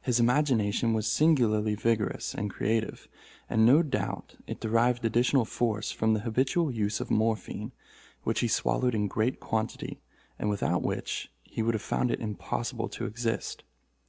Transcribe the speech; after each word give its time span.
His 0.00 0.18
imagination 0.18 0.92
was 0.92 1.06
singularly 1.06 1.76
vigorous 1.76 2.34
and 2.34 2.50
creative; 2.50 3.06
and 3.48 3.64
no 3.64 3.84
doubt 3.84 4.34
it 4.48 4.58
derived 4.58 5.04
additional 5.04 5.44
force 5.44 5.92
from 5.92 6.14
the 6.14 6.20
habitual 6.22 6.72
use 6.72 6.98
of 7.00 7.12
morphine, 7.12 7.70
which 8.24 8.40
he 8.40 8.48
swallowed 8.48 8.92
in 8.96 9.06
great 9.06 9.38
quantity, 9.38 10.00
and 10.36 10.50
without 10.50 10.82
which 10.82 11.30
he 11.44 11.62
would 11.62 11.74
have 11.74 11.80
found 11.80 12.10
it 12.10 12.18
impossible 12.18 12.88
to 12.88 13.06
exist. 13.06 13.62